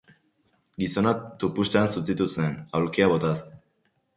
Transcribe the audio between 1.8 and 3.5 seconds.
zutitu zen, aulkia botaz.